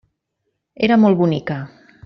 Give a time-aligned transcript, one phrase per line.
[0.87, 1.63] Era molt bonica.